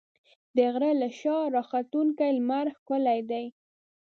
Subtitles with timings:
[0.55, 3.45] د غره له شا راختونکی لمر ښکلی دی.